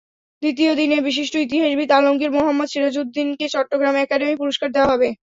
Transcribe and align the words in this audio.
দ্বিতীয় 0.41 0.71
দিনে 0.79 0.97
বিশিষ্ট 1.07 1.33
ইতিহাসবিদ 1.37 1.89
আলমগীর 1.91 2.31
মোহাম্মদ 2.35 2.67
সিরাজুদ্দিনকে 2.71 3.45
চট্টগ্রাম 3.53 3.95
একাডেমি 3.97 4.35
পুরস্কার 4.41 4.69
দেওয়া 4.71 4.91
হবে। 4.93 5.07